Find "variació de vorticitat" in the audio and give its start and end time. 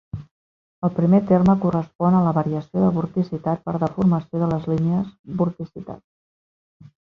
2.37-3.63